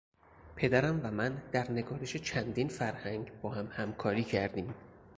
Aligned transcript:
پدرم 0.55 1.01
و 1.03 1.11
من 1.11 1.41
در 1.51 1.71
نگارش 1.71 2.17
چندین 2.17 2.67
فرهنگ 2.67 3.41
با 3.41 3.49
هم 3.49 3.67
همکاری 3.71 4.23
کردیم. 4.23 4.73